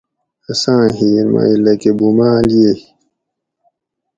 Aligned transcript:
اساں 0.51 0.83
ھیر 0.97 1.25
می 1.33 1.47
لکہ 1.63 1.91
بُومال 1.97 2.47
ییگ 2.59 2.79